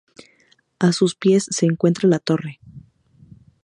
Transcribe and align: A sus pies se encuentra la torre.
A 0.79 0.93
sus 0.93 1.13
pies 1.13 1.45
se 1.47 1.67
encuentra 1.67 2.09
la 2.09 2.17
torre. 2.17 2.59